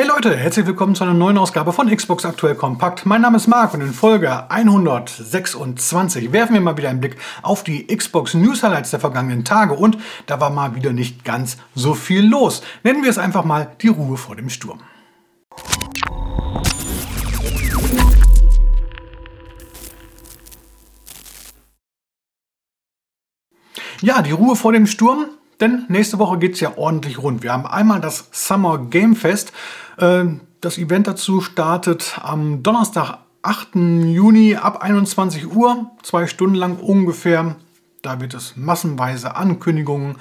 [0.00, 3.04] Hey Leute, herzlich willkommen zu einer neuen Ausgabe von Xbox Aktuell Kompakt.
[3.04, 7.64] Mein Name ist Marc und in Folge 126 werfen wir mal wieder einen Blick auf
[7.64, 11.92] die Xbox News Highlights der vergangenen Tage und da war mal wieder nicht ganz so
[11.92, 12.62] viel los.
[12.82, 14.80] Nennen wir es einfach mal die Ruhe vor dem Sturm.
[24.00, 25.26] Ja, die Ruhe vor dem Sturm,
[25.60, 27.42] denn nächste Woche geht es ja ordentlich rund.
[27.42, 29.52] Wir haben einmal das Summer Game Fest.
[29.98, 30.24] Äh,
[30.60, 33.74] das Event dazu startet am Donnerstag, 8.
[33.74, 37.56] Juni ab 21 Uhr, zwei Stunden lang ungefähr.
[38.02, 40.16] Da wird es massenweise Ankündigungen,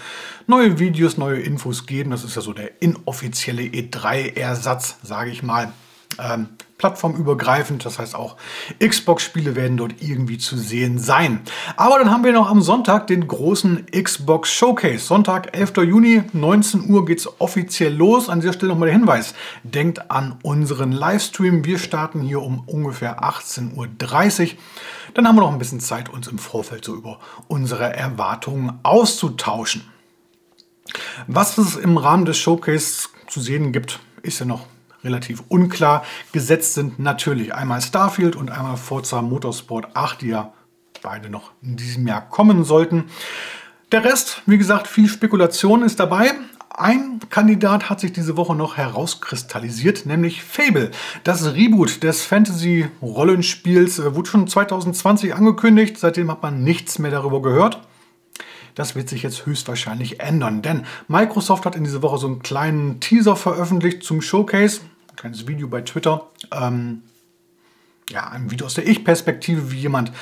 [0.47, 2.11] neue Videos, neue Infos geben.
[2.11, 5.73] Das ist ja so der inoffizielle E3-Ersatz, sage ich mal
[6.17, 6.49] ähm,
[6.79, 7.85] plattformübergreifend.
[7.85, 8.37] Das heißt auch
[8.83, 11.41] Xbox-Spiele werden dort irgendwie zu sehen sein.
[11.77, 14.99] Aber dann haben wir noch am Sonntag den großen Xbox Showcase.
[14.99, 15.77] Sonntag, 11.
[15.77, 18.29] Juni, 19 Uhr geht es offiziell los.
[18.29, 19.35] An dieser Stelle nochmal der Hinweis.
[19.63, 21.63] Denkt an unseren Livestream.
[21.65, 24.57] Wir starten hier um ungefähr 18.30 Uhr.
[25.13, 29.83] Dann haben wir noch ein bisschen Zeit, uns im Vorfeld so über unsere Erwartungen auszutauschen.
[31.27, 34.65] Was es im Rahmen des Showcase zu sehen gibt, ist ja noch
[35.03, 36.03] relativ unklar.
[36.31, 40.53] Gesetzt sind natürlich einmal Starfield und einmal Forza Motorsport 8, die ja
[41.01, 43.05] beide noch in diesem Jahr kommen sollten.
[43.91, 46.31] Der Rest, wie gesagt, viel Spekulation ist dabei.
[46.69, 50.91] Ein Kandidat hat sich diese Woche noch herauskristallisiert, nämlich Fable.
[51.23, 55.97] Das Reboot des Fantasy-Rollenspiels äh, wurde schon 2020 angekündigt.
[55.97, 57.81] Seitdem hat man nichts mehr darüber gehört.
[58.79, 63.01] Das wird sich jetzt höchstwahrscheinlich ändern, denn Microsoft hat in dieser Woche so einen kleinen
[63.01, 64.79] Teaser veröffentlicht zum Showcase.
[65.09, 66.27] Ein kleines Video bei Twitter.
[66.53, 67.03] Ähm,
[68.09, 70.13] ja, ein Video aus der Ich-Perspektive, wie jemand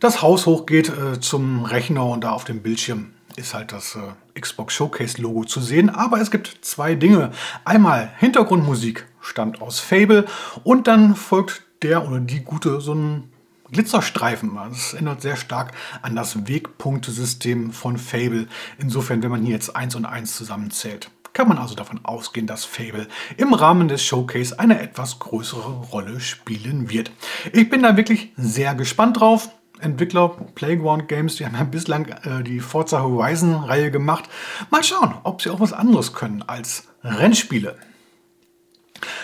[0.00, 4.40] das Haus hochgeht äh, zum Rechner und da auf dem Bildschirm ist halt das äh,
[4.40, 5.88] Xbox Showcase Logo zu sehen.
[5.88, 7.30] Aber es gibt zwei Dinge.
[7.64, 10.24] Einmal Hintergrundmusik stammt aus Fable
[10.64, 13.30] und dann folgt der oder die gute so ein
[13.72, 14.54] Glitzerstreifen.
[14.54, 18.48] Das ändert sehr stark an das Wegpunktesystem von Fable.
[18.78, 22.64] Insofern, wenn man hier jetzt 1 und 1 zusammenzählt, kann man also davon ausgehen, dass
[22.64, 27.12] Fable im Rahmen des Showcase eine etwas größere Rolle spielen wird.
[27.52, 29.50] Ich bin da wirklich sehr gespannt drauf.
[29.80, 34.24] Entwickler Playground Games, die haben ja bislang äh, die Forza Horizon Reihe gemacht.
[34.70, 37.78] Mal schauen, ob sie auch was anderes können als Rennspiele.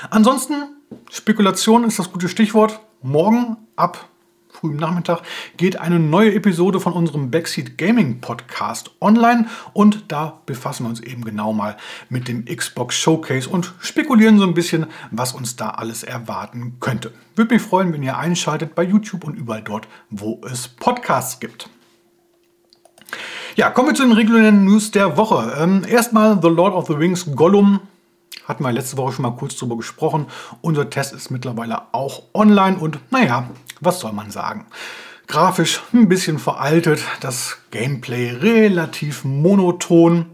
[0.09, 0.55] Ansonsten,
[1.11, 2.81] Spekulation ist das gute Stichwort.
[3.03, 4.09] Morgen ab
[4.57, 5.21] frühen Nachmittag
[5.59, 11.01] geht eine neue Episode von unserem Backseat Gaming Podcast online und da befassen wir uns
[11.01, 11.77] eben genau mal
[12.09, 17.13] mit dem Xbox Showcase und spekulieren so ein bisschen, was uns da alles erwarten könnte.
[17.35, 21.69] Würde mich freuen, wenn ihr einschaltet bei YouTube und überall dort, wo es Podcasts gibt.
[23.57, 25.55] Ja, kommen wir zu den regulären News der Woche.
[25.59, 27.81] Ähm, erstmal The Lord of the Rings Gollum
[28.47, 30.27] hatten wir letzte Woche schon mal kurz drüber gesprochen.
[30.61, 34.67] Unser Test ist mittlerweile auch online und naja, was soll man sagen?
[35.27, 40.27] Grafisch ein bisschen veraltet, das Gameplay relativ monoton.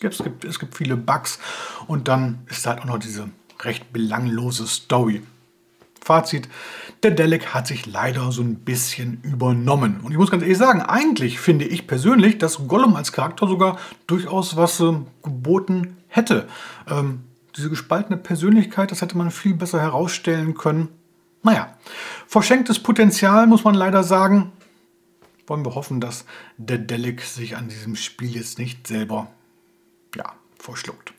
[0.00, 1.38] Es gibt, es gibt viele Bugs
[1.86, 3.28] und dann ist halt auch noch diese
[3.60, 5.22] recht belanglose Story.
[6.04, 6.48] Fazit,
[7.02, 10.00] der Delic hat sich leider so ein bisschen übernommen.
[10.02, 13.78] Und ich muss ganz ehrlich sagen, eigentlich finde ich persönlich, dass Gollum als Charakter sogar
[14.06, 14.92] durchaus was äh,
[15.22, 16.48] geboten hätte.
[16.88, 17.24] Ähm,
[17.56, 20.88] diese gespaltene Persönlichkeit, das hätte man viel besser herausstellen können.
[21.42, 21.76] Naja,
[22.26, 24.52] verschenktes Potenzial muss man leider sagen.
[25.46, 26.24] Wollen wir hoffen, dass
[26.56, 29.28] der Delic sich an diesem Spiel jetzt nicht selber
[30.16, 31.12] ja, verschluckt.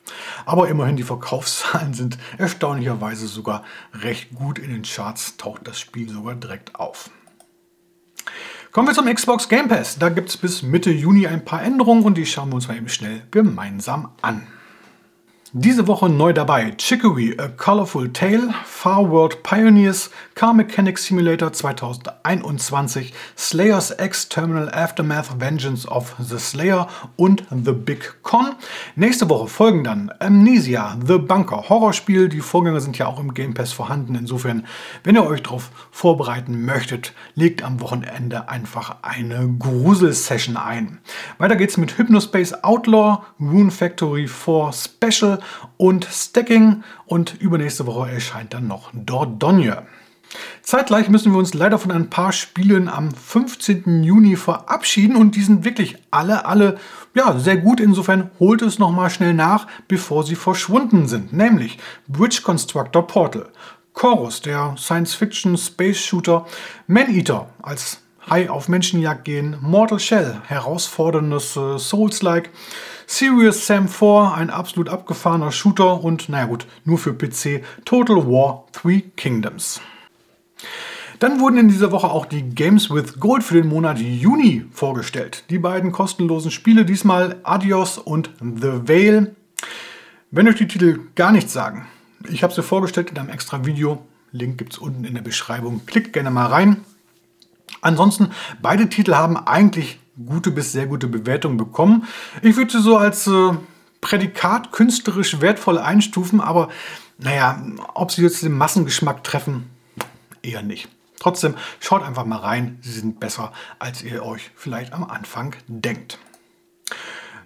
[0.44, 4.58] Aber immerhin, die Verkaufszahlen sind erstaunlicherweise sogar recht gut.
[4.58, 7.10] In den Charts taucht das Spiel sogar direkt auf.
[8.72, 9.98] Kommen wir zum Xbox Game Pass.
[9.98, 12.76] Da gibt es bis Mitte Juni ein paar Änderungen und die schauen wir uns mal
[12.76, 14.46] eben schnell gemeinsam an.
[15.52, 23.14] Diese Woche neu dabei Chicory, A Colorful Tale, Far World Pioneers, Car Mechanic Simulator 2021,
[23.38, 28.56] Slayers X Terminal Aftermath Vengeance of the Slayer und The Big Con.
[28.96, 32.28] Nächste Woche folgen dann Amnesia, The Bunker, Horrorspiel.
[32.28, 34.16] Die Vorgänger sind ja auch im Game Pass vorhanden.
[34.16, 34.66] Insofern,
[35.04, 40.98] wenn ihr euch darauf vorbereiten möchtet, legt am Wochenende einfach eine Grusel-Session ein.
[41.38, 45.35] Weiter geht's mit Hypnospace Outlaw, Rune Factory 4 Special,
[45.76, 49.86] und Stacking und übernächste Woche erscheint dann noch Dordogne.
[50.62, 54.02] Zeitgleich müssen wir uns leider von ein paar Spielen am 15.
[54.02, 56.78] Juni verabschieden und die sind wirklich alle, alle
[57.14, 57.80] ja, sehr gut.
[57.80, 61.32] Insofern holt es nochmal schnell nach, bevor sie verschwunden sind.
[61.32, 61.78] Nämlich
[62.08, 63.48] Bridge Constructor Portal,
[63.92, 66.46] Chorus, der Science-Fiction-Space-Shooter,
[66.86, 72.50] Man-Eater als Hai auf Menschenjagd gehen, Mortal Shell, herausforderndes äh, Souls-like,
[73.06, 78.66] Serious Sam 4, ein absolut abgefahrener Shooter und naja gut, nur für PC, Total War
[78.72, 79.80] 3 Kingdoms.
[81.20, 85.44] Dann wurden in dieser Woche auch die Games with Gold für den Monat Juni vorgestellt.
[85.50, 89.34] Die beiden kostenlosen Spiele, diesmal Adios und The Veil.
[90.30, 91.86] Wenn euch die Titel gar nichts sagen,
[92.28, 94.04] ich habe sie vorgestellt in einem extra Video.
[94.32, 95.86] Link gibt es unten in der Beschreibung.
[95.86, 96.84] Klickt gerne mal rein.
[97.80, 98.30] Ansonsten,
[98.60, 102.06] beide Titel haben eigentlich gute bis sehr gute Bewertungen bekommen.
[102.42, 103.52] Ich würde sie so als äh,
[104.00, 106.68] Prädikat künstlerisch wertvoll einstufen, aber
[107.18, 107.62] naja,
[107.94, 109.70] ob sie jetzt den Massengeschmack treffen,
[110.42, 110.88] eher nicht.
[111.18, 112.78] Trotzdem, schaut einfach mal rein.
[112.82, 116.18] Sie sind besser, als ihr euch vielleicht am Anfang denkt.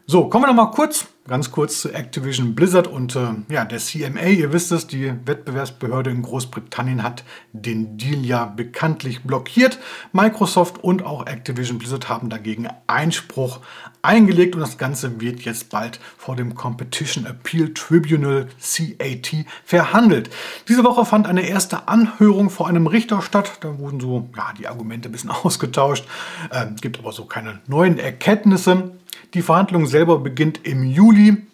[0.07, 3.79] So, kommen wir noch mal kurz, ganz kurz zu Activision Blizzard und äh, ja, der
[3.79, 4.23] CMA.
[4.23, 9.79] Ihr wisst es, die Wettbewerbsbehörde in Großbritannien hat den Deal ja bekanntlich blockiert.
[10.13, 13.61] Microsoft und auch Activision Blizzard haben dagegen Einspruch
[14.03, 20.31] eingelegt und das Ganze wird jetzt bald vor dem Competition Appeal Tribunal CAT verhandelt.
[20.67, 23.59] Diese Woche fand eine erste Anhörung vor einem Richter statt.
[23.61, 26.05] Da wurden so ja, die Argumente ein bisschen ausgetauscht.
[26.51, 28.93] Äh, gibt aber so keine neuen Erkenntnisse.
[29.35, 31.47] Die Verhandlung selber beginnt im Juli.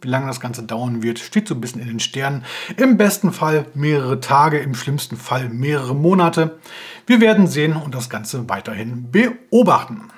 [0.00, 2.44] Wie lange das Ganze dauern wird, steht so ein bisschen in den Sternen.
[2.76, 6.58] Im besten Fall mehrere Tage, im schlimmsten Fall mehrere Monate.
[7.06, 10.08] Wir werden sehen und das Ganze weiterhin beobachten.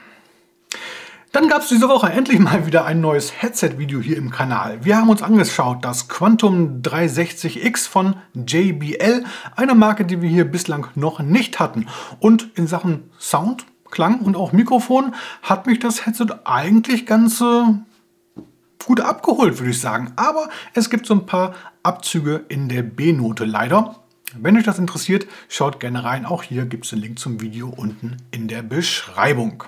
[1.32, 4.84] Dann gab es diese Woche endlich mal wieder ein neues Headset-Video hier im Kanal.
[4.84, 9.24] Wir haben uns angeschaut das Quantum 360X von JBL,
[9.56, 11.86] eine Marke, die wir hier bislang noch nicht hatten.
[12.18, 17.64] Und in Sachen Sound Klang und auch Mikrofon hat mich das Headset eigentlich ganz äh,
[18.84, 20.12] gut abgeholt, würde ich sagen.
[20.16, 23.96] Aber es gibt so ein paar Abzüge in der B-Note leider.
[24.34, 26.25] Wenn euch das interessiert, schaut gerne rein.
[26.25, 29.64] Auch hier gibt es den Link zum Video unten in der Beschreibung.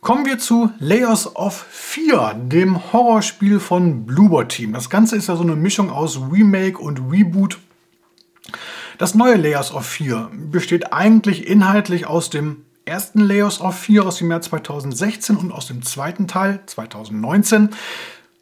[0.00, 4.72] Kommen wir zu Layers of Fear, dem Horrorspiel von Bluebird Team.
[4.72, 7.58] Das Ganze ist ja so eine Mischung aus Remake und Reboot.
[8.98, 14.18] Das neue Layers of Fear besteht eigentlich inhaltlich aus dem ersten Layers of 4 aus
[14.18, 17.70] dem Jahr 2016 und aus dem zweiten Teil 2019.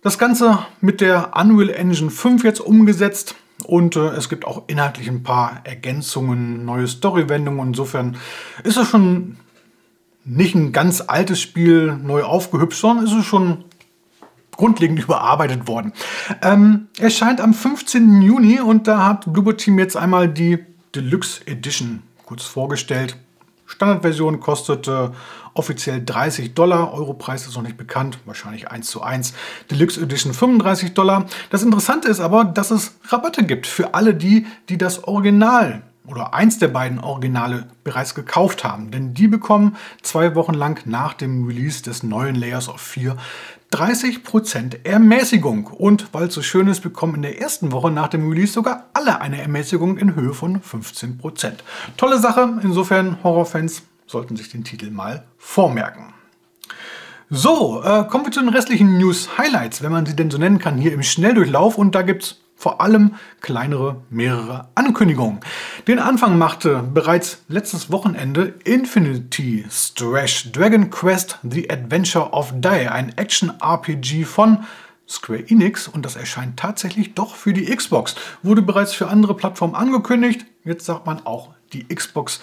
[0.02, 3.34] Das Ganze mit der Unreal Engine 5 jetzt umgesetzt
[3.66, 7.68] und äh, es gibt auch inhaltlich ein paar Ergänzungen, neue Storywendungen.
[7.68, 8.16] Insofern
[8.64, 9.36] ist es schon
[10.24, 13.64] nicht ein ganz altes Spiel neu aufgehübscht, sondern ist es schon
[14.52, 15.92] grundlegend überarbeitet worden.
[16.42, 18.22] Ähm, erscheint am 15.
[18.22, 20.64] Juni und da hat Bluebird Team jetzt einmal die
[20.94, 23.16] Deluxe Edition kurz vorgestellt.
[23.70, 25.10] Standardversion kostet äh,
[25.54, 26.92] offiziell 30 Dollar.
[26.92, 29.32] Europreis ist noch nicht bekannt, wahrscheinlich 1 zu 1.
[29.70, 31.26] Deluxe Edition 35 Dollar.
[31.50, 36.34] Das Interessante ist aber, dass es Rabatte gibt für alle die, die das Original oder
[36.34, 38.90] eins der beiden Originale bereits gekauft haben.
[38.90, 43.16] Denn die bekommen zwei Wochen lang nach dem Release des neuen Layers of 4
[43.72, 45.68] 30% Ermäßigung.
[45.68, 48.86] Und weil es so schön ist, bekommen in der ersten Woche nach dem Release sogar
[48.94, 51.52] alle eine Ermäßigung in Höhe von 15%.
[51.96, 56.12] Tolle Sache, insofern Horrorfans sollten sich den Titel mal vormerken.
[57.32, 60.76] So, äh, kommen wir zu den restlichen News-Highlights, wenn man sie denn so nennen kann,
[60.76, 61.78] hier im Schnelldurchlauf.
[61.78, 65.40] Und da gibt es vor allem kleinere, mehrere Ankündigungen.
[65.88, 73.16] Den Anfang machte bereits letztes Wochenende Infinity Strash Dragon Quest The Adventure of Die, ein
[73.16, 74.64] Action-RPG von
[75.08, 78.14] Square Enix und das erscheint tatsächlich doch für die Xbox.
[78.42, 80.44] Wurde bereits für andere Plattformen angekündigt.
[80.62, 82.42] Jetzt sagt man auch, die Xbox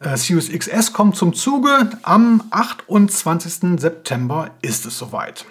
[0.00, 1.90] äh, Series XS kommt zum Zuge.
[2.02, 3.78] Am 28.
[3.78, 5.44] September ist es soweit.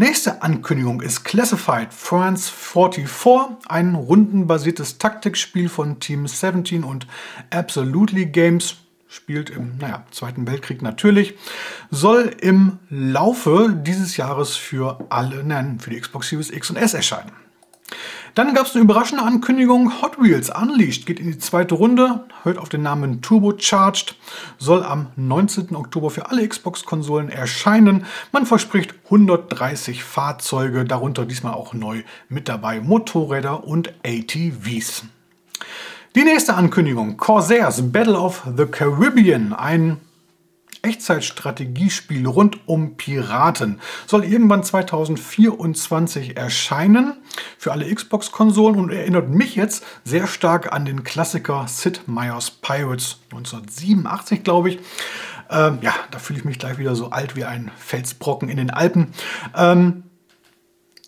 [0.00, 7.06] Nächste Ankündigung ist Classified France 44, ein rundenbasiertes Taktikspiel von Team 17 und
[7.50, 8.76] Absolutely Games.
[9.08, 11.34] Spielt im naja, Zweiten Weltkrieg natürlich.
[11.90, 16.94] Soll im Laufe dieses Jahres für alle, nein, für die Xbox Series X und S
[16.94, 17.32] erscheinen.
[18.34, 20.02] Dann gab es eine überraschende Ankündigung.
[20.02, 24.16] Hot Wheels Unleashed geht in die zweite Runde, hört auf den Namen Turbocharged,
[24.58, 25.74] soll am 19.
[25.74, 28.06] Oktober für alle Xbox-Konsolen erscheinen.
[28.32, 35.04] Man verspricht 130 Fahrzeuge, darunter diesmal auch neu mit dabei Motorräder und ATVs.
[36.16, 39.98] Die nächste Ankündigung, Corsairs Battle of the Caribbean, ein
[40.82, 43.80] Echtzeitstrategiespiel rund um Piraten.
[44.06, 47.14] Soll irgendwann 2024 erscheinen
[47.58, 53.18] für alle Xbox-Konsolen und erinnert mich jetzt sehr stark an den Klassiker Sid Meier's Pirates
[53.32, 54.78] 1987, glaube ich.
[55.50, 58.70] Ähm, ja, da fühle ich mich gleich wieder so alt wie ein Felsbrocken in den
[58.70, 59.12] Alpen.
[59.56, 60.04] Ähm,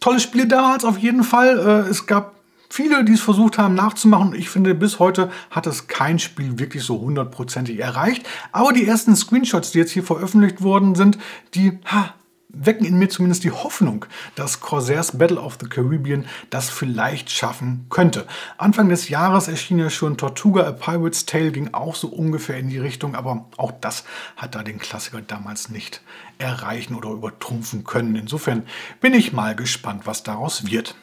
[0.01, 1.59] tolles Spiel damals auf jeden Fall.
[1.59, 2.32] Äh, es gab
[2.73, 4.35] viele, die es versucht haben nachzumachen.
[4.35, 8.27] Ich finde, bis heute hat es kein Spiel wirklich so hundertprozentig erreicht.
[8.51, 11.19] Aber die ersten Screenshots, die jetzt hier veröffentlicht worden sind,
[11.55, 12.15] die ha,
[12.49, 17.87] wecken in mir zumindest die Hoffnung, dass Corsairs Battle of the Caribbean das vielleicht schaffen
[17.91, 18.27] könnte.
[18.57, 22.71] Anfang des Jahres erschien ja schon Tortuga A Pirate's Tale, ging auch so ungefähr in
[22.71, 24.05] die Richtung, aber auch das
[24.37, 26.03] hat da den Klassiker damals nicht
[26.39, 28.17] erreichen oder übertrumpfen können.
[28.17, 28.65] Insofern
[29.01, 30.95] bin ich mal gespannt, was daraus wird.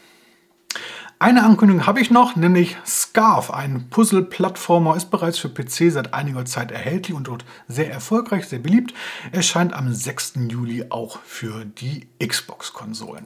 [1.22, 6.46] Eine Ankündigung habe ich noch, nämlich Scarf, ein Puzzle-Plattformer, ist bereits für PC seit einiger
[6.46, 8.94] Zeit erhältlich und dort sehr erfolgreich, sehr beliebt.
[9.34, 10.36] Erscheint am 6.
[10.48, 13.26] Juli auch für die Xbox-Konsolen.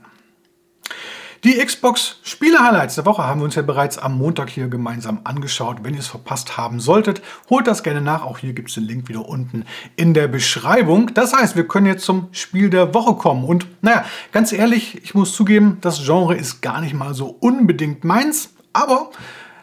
[1.44, 5.80] Die Xbox Spiele-Highlights der Woche haben wir uns ja bereits am Montag hier gemeinsam angeschaut.
[5.84, 8.24] Wenn ihr es verpasst haben solltet, holt das gerne nach.
[8.24, 9.66] Auch hier gibt es den Link wieder unten
[9.98, 11.14] in der Beschreibung.
[11.14, 13.44] Das heißt, wir können jetzt zum Spiel der Woche kommen.
[13.44, 18.06] Und naja, ganz ehrlich, ich muss zugeben, das Genre ist gar nicht mal so unbedingt
[18.06, 18.54] meins.
[18.72, 19.12] Aber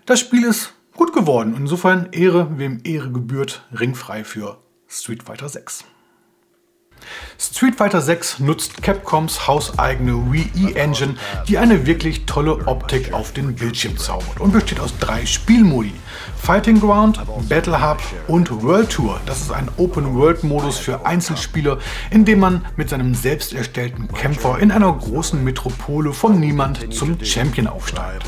[0.05, 1.55] das Spiel ist gut geworden.
[1.57, 5.87] Insofern Ehre, wem Ehre gebührt, ringfrei für Street Fighter 6.
[7.39, 11.15] Street Fighter 6 nutzt Capcoms hauseigene Wii Engine,
[11.49, 15.93] die eine wirklich tolle Optik auf den Bildschirm zaubert und besteht aus drei Spielmodi.
[16.37, 19.21] Fighting Ground, Battle Hub und World Tour.
[19.27, 21.79] Das ist ein Open-World-Modus für Einzelspieler,
[22.11, 27.23] in dem man mit seinem selbst erstellten Kämpfer in einer großen Metropole vom Niemand zum
[27.23, 28.25] Champion aufsteigt.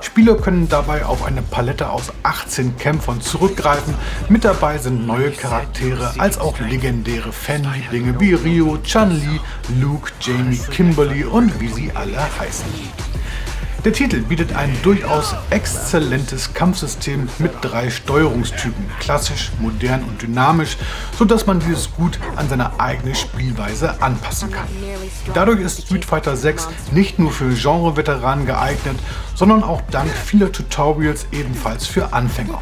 [0.00, 3.94] Spieler können dabei auf eine Palette aus 18 Kämpfern zurückgreifen.
[4.28, 9.40] Mit dabei sind neue Charaktere als auch legendäre Fanlieblinge wie Ryo, Chun-Li,
[9.80, 12.66] Luke, Jamie, Kimberly und wie sie alle heißen.
[13.84, 20.76] Der Titel bietet ein durchaus exzellentes Kampfsystem mit drei Steuerungstypen, klassisch, modern und dynamisch,
[21.16, 24.66] sodass man dieses gut an seine eigene Spielweise anpassen kann.
[25.32, 28.98] Dadurch ist Street Fighter 6 nicht nur für Genre-Veteranen geeignet,
[29.36, 32.58] sondern auch dank vieler Tutorials ebenfalls für Anfänger.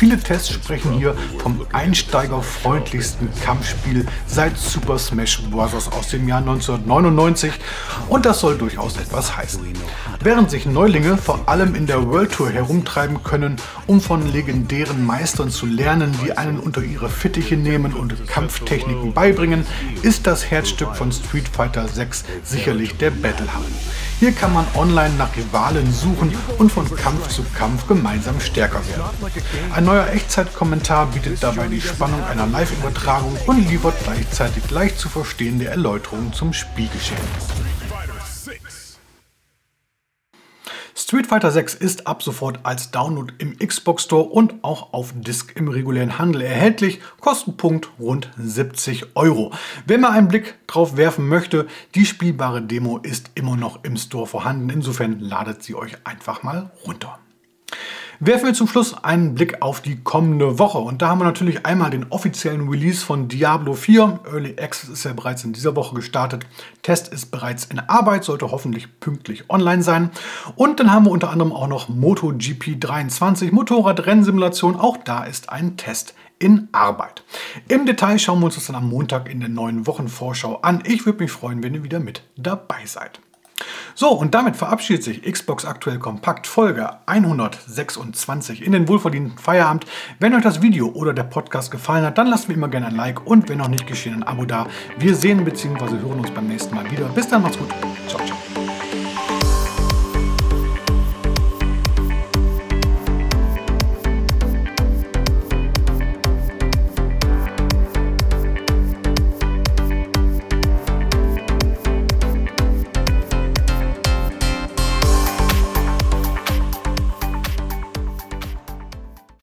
[0.00, 5.88] Viele Tests sprechen hier vom einsteigerfreundlichsten Kampfspiel seit Super Smash Bros.
[5.92, 7.52] aus dem Jahr 1999
[8.08, 9.60] und das soll durchaus etwas heißen.
[10.20, 15.50] Während sich Neulinge vor allem in der World Tour herumtreiben können, um von legendären Meistern
[15.50, 19.66] zu lernen, die einen unter ihre Fittiche nehmen und Kampftechniken beibringen,
[20.00, 23.66] ist das Herzstück von Street Fighter 6 sicherlich der Battle Hub.
[24.20, 29.32] Hier kann man online nach Rivalen suchen und von Kampf zu Kampf gemeinsam stärker werden.
[29.74, 35.68] Ein neuer Echtzeitkommentar bietet dabei die Spannung einer Live-Übertragung und liefert gleichzeitig leicht zu verstehende
[35.68, 37.18] Erläuterungen zum Spielgeschehen.
[41.10, 45.56] Street Fighter 6 ist ab sofort als Download im Xbox Store und auch auf Disk
[45.56, 47.00] im regulären Handel erhältlich.
[47.18, 49.52] Kostenpunkt rund 70 Euro.
[49.86, 54.28] Wenn man einen Blick drauf werfen möchte, die spielbare Demo ist immer noch im Store
[54.28, 54.70] vorhanden.
[54.70, 57.18] Insofern ladet sie euch einfach mal runter.
[58.22, 60.76] Werfen wir zum Schluss einen Blick auf die kommende Woche.
[60.76, 64.20] Und da haben wir natürlich einmal den offiziellen Release von Diablo 4.
[64.30, 66.44] Early Access ist ja bereits in dieser Woche gestartet.
[66.82, 70.10] Test ist bereits in Arbeit, sollte hoffentlich pünktlich online sein.
[70.54, 74.76] Und dann haben wir unter anderem auch noch MotoGP 23, Motorradrennsimulation.
[74.76, 77.24] Auch da ist ein Test in Arbeit.
[77.68, 80.82] Im Detail schauen wir uns das dann am Montag in der neuen Wochenvorschau an.
[80.84, 83.18] Ich würde mich freuen, wenn ihr wieder mit dabei seid.
[83.94, 89.84] So, und damit verabschiedet sich Xbox Aktuell Kompakt Folge 126 in den wohlverdienten Feierabend.
[90.18, 92.96] Wenn euch das Video oder der Podcast gefallen hat, dann lasst mir immer gerne ein
[92.96, 94.66] Like und wenn noch nicht geschehen, ein Abo da.
[94.98, 95.98] Wir sehen bzw.
[95.98, 97.06] hören uns beim nächsten Mal wieder.
[97.06, 97.68] Bis dann, macht's gut.
[98.08, 99.09] Ciao, ciao.